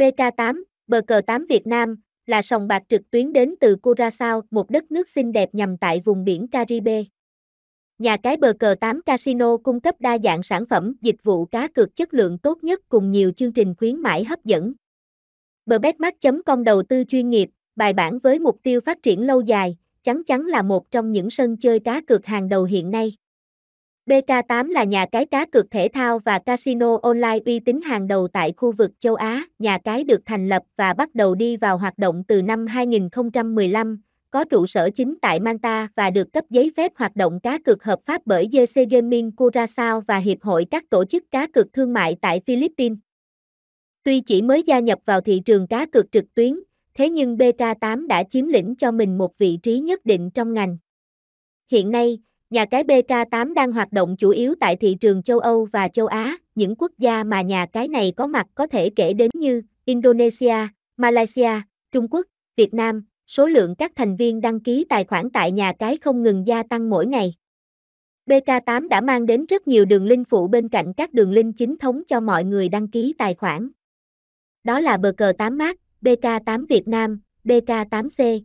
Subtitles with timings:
[0.00, 4.70] BK8, bờ cờ 8 Việt Nam, là sòng bạc trực tuyến đến từ Curaçao, một
[4.70, 7.04] đất nước xinh đẹp nhằm tại vùng biển Caribe.
[7.98, 11.68] Nhà cái bờ cờ 8 Casino cung cấp đa dạng sản phẩm, dịch vụ cá
[11.68, 14.72] cược chất lượng tốt nhất cùng nhiều chương trình khuyến mãi hấp dẫn.
[15.66, 20.24] Bebetmark.com đầu tư chuyên nghiệp, bài bản với mục tiêu phát triển lâu dài, chắn
[20.24, 23.12] chắn là một trong những sân chơi cá cược hàng đầu hiện nay.
[24.10, 28.28] BK8 là nhà cái cá cược thể thao và casino online uy tín hàng đầu
[28.28, 29.44] tại khu vực châu Á.
[29.58, 34.00] Nhà cái được thành lập và bắt đầu đi vào hoạt động từ năm 2015,
[34.30, 37.84] có trụ sở chính tại Manta và được cấp giấy phép hoạt động cá cược
[37.84, 41.92] hợp pháp bởi JC Gaming Curaçao và Hiệp hội các tổ chức cá cược thương
[41.92, 42.98] mại tại Philippines.
[44.02, 46.60] Tuy chỉ mới gia nhập vào thị trường cá cược trực tuyến,
[46.94, 50.78] thế nhưng BK8 đã chiếm lĩnh cho mình một vị trí nhất định trong ngành.
[51.70, 52.18] Hiện nay,
[52.50, 56.06] nhà cái BK8 đang hoạt động chủ yếu tại thị trường châu Âu và châu
[56.06, 59.62] Á, những quốc gia mà nhà cái này có mặt có thể kể đến như
[59.84, 61.50] Indonesia, Malaysia,
[61.92, 62.26] Trung Quốc,
[62.56, 66.22] Việt Nam, số lượng các thành viên đăng ký tài khoản tại nhà cái không
[66.22, 67.34] ngừng gia tăng mỗi ngày.
[68.26, 71.78] BK8 đã mang đến rất nhiều đường link phụ bên cạnh các đường link chính
[71.78, 73.70] thống cho mọi người đăng ký tài khoản.
[74.64, 78.40] Đó là bờ cờ 8 mát, BK8 Việt Nam, BK8C.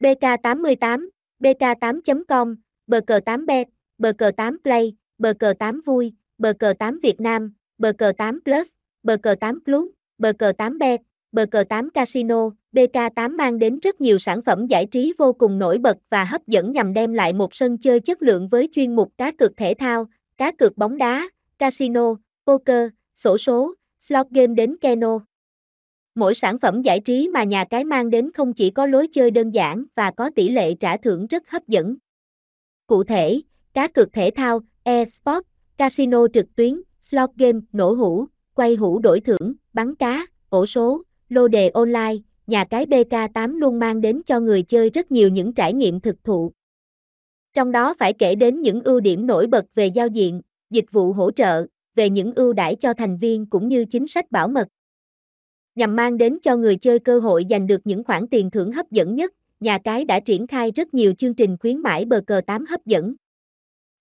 [0.00, 1.08] BK88,
[1.40, 2.56] BK8.com,
[2.90, 6.98] bờ cờ 8 bet, bờ cờ 8 play, bờ cờ 8 vui, bờ cờ 8
[7.02, 8.68] Việt Nam, bờ cờ 8 plus,
[9.02, 9.88] bờ cờ 8 plus,
[10.18, 11.00] bờ cờ 8 bet,
[11.32, 15.58] bờ cờ 8 casino, BK8 mang đến rất nhiều sản phẩm giải trí vô cùng
[15.58, 18.96] nổi bật và hấp dẫn nhằm đem lại một sân chơi chất lượng với chuyên
[18.96, 22.14] mục cá cược thể thao, cá cược bóng đá, casino,
[22.46, 25.18] poker, sổ số, slot game đến keno.
[26.14, 29.30] Mỗi sản phẩm giải trí mà nhà cái mang đến không chỉ có lối chơi
[29.30, 31.96] đơn giản và có tỷ lệ trả thưởng rất hấp dẫn.
[32.90, 33.40] Cụ thể,
[33.74, 35.46] cá cược thể thao, e-sport,
[35.76, 41.02] casino trực tuyến, slot game, nổ hũ, quay hũ đổi thưởng, bắn cá, ổ số,
[41.28, 42.14] lô đề online,
[42.46, 46.24] nhà cái BK8 luôn mang đến cho người chơi rất nhiều những trải nghiệm thực
[46.24, 46.52] thụ.
[47.54, 51.12] Trong đó phải kể đến những ưu điểm nổi bật về giao diện, dịch vụ
[51.12, 54.68] hỗ trợ, về những ưu đãi cho thành viên cũng như chính sách bảo mật.
[55.74, 58.90] Nhằm mang đến cho người chơi cơ hội giành được những khoản tiền thưởng hấp
[58.90, 62.40] dẫn nhất, nhà cái đã triển khai rất nhiều chương trình khuyến mãi bờ cờ
[62.46, 63.14] 8 hấp dẫn.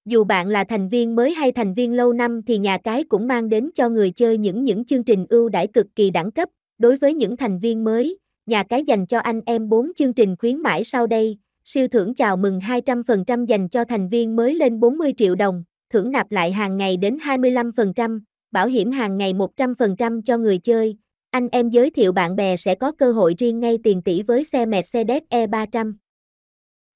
[0.05, 3.27] Dù bạn là thành viên mới hay thành viên lâu năm thì nhà cái cũng
[3.27, 6.49] mang đến cho người chơi những những chương trình ưu đãi cực kỳ đẳng cấp.
[6.77, 10.35] Đối với những thành viên mới, nhà cái dành cho anh em 4 chương trình
[10.35, 11.37] khuyến mãi sau đây.
[11.65, 16.11] Siêu thưởng chào mừng 200% dành cho thành viên mới lên 40 triệu đồng, thưởng
[16.11, 18.19] nạp lại hàng ngày đến 25%,
[18.51, 20.97] bảo hiểm hàng ngày 100% cho người chơi,
[21.31, 24.43] anh em giới thiệu bạn bè sẽ có cơ hội riêng ngay tiền tỷ với
[24.43, 25.93] xe Mercedes E300.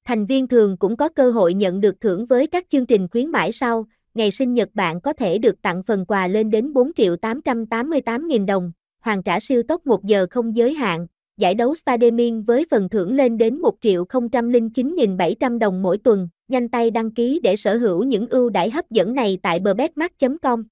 [0.06, 3.30] Thành viên thường cũng có cơ hội nhận được thưởng với các chương trình khuyến
[3.30, 6.92] mãi sau, ngày sinh nhật bạn có thể được tặng phần quà lên đến 4
[6.94, 11.08] triệu 888 nghìn đồng, hoàn trả siêu tốc 1 giờ không giới hạn,
[11.38, 16.70] giải đấu Stademin với phần thưởng lên đến 1 triệu 009.700 đồng mỗi tuần, nhanh
[16.70, 20.64] tay đăng ký để sở hữu những ưu đãi hấp dẫn này tại bebetmark.com.